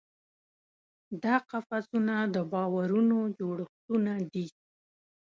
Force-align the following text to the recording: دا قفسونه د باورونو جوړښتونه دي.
دا 1.23 1.35
قفسونه 1.49 2.15
د 2.35 2.37
باورونو 2.51 3.19
جوړښتونه 3.39 4.13
دي. 4.31 4.47